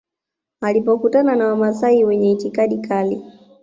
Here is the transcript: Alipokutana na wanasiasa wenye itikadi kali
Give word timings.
Alipokutana 0.61 1.35
na 1.35 1.47
wanasiasa 1.47 2.05
wenye 2.05 2.31
itikadi 2.31 2.77
kali 2.77 3.21